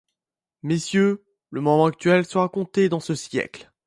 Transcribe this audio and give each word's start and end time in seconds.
Messieurs, 0.63 1.23
le 1.51 1.61
moment 1.61 1.85
actuel 1.85 2.25
sera 2.25 2.49
compté 2.49 2.89
dans 2.89 2.99
ce 2.99 3.13
siècle. 3.13 3.71